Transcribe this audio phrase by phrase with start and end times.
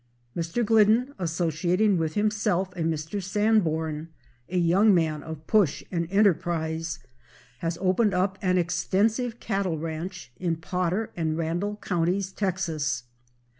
[0.35, 0.65] Mr.
[0.65, 3.21] Glidden, associating with himself a Mr.
[3.21, 4.07] Sanborn,
[4.49, 6.97] a young man of push and enterprise,
[7.59, 13.03] has opened up an extensive cattle ranch in Potter and Randall counties, Texas.